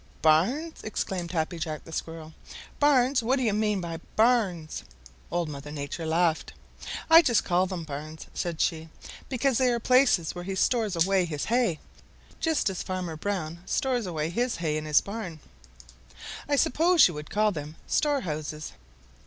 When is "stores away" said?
10.55-11.25, 13.67-14.31